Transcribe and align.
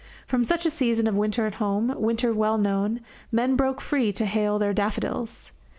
From 0.25 0.43
such 0.43 0.65
a 0.65 0.71
season 0.71 1.05
of 1.05 1.13
winter 1.15 1.45
at 1.45 1.53
home, 1.61 1.93
winter 1.95 2.33
well 2.33 2.57
known, 2.57 3.01
men 3.31 3.55
broke 3.55 3.79
free 3.81 4.11
to 4.13 4.25
hail 4.25 4.57
their 4.57 4.73
daffodils. 4.73 5.51